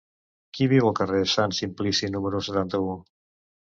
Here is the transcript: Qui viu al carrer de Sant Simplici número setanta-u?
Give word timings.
Qui 0.57 0.67
viu 0.71 0.87
al 0.91 0.95
carrer 1.01 1.21
de 1.25 1.29
Sant 1.35 1.53
Simplici 1.59 2.13
número 2.17 2.45
setanta-u? 2.49 3.01